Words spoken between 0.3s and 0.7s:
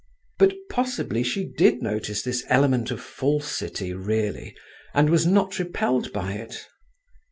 But